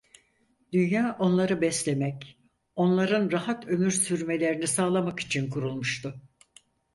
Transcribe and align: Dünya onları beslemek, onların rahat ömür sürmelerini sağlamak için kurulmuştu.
Dünya 0.73 1.15
onları 1.19 1.61
beslemek, 1.61 2.39
onların 2.75 3.31
rahat 3.31 3.67
ömür 3.67 3.91
sürmelerini 3.91 4.67
sağlamak 4.67 5.19
için 5.19 5.49
kurulmuştu. 5.49 6.21